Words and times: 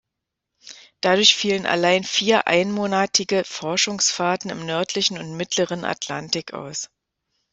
Dadurch 1.01 1.35
fielen 1.35 1.67
allein 1.67 2.03
vier 2.03 2.47
einmonatige 2.47 3.43
Forschungsfahrten 3.45 4.49
im 4.49 4.65
nördlichen 4.65 5.19
und 5.19 5.37
mittleren 5.37 5.85
Atlantik 5.85 6.53
aus. 6.55 6.89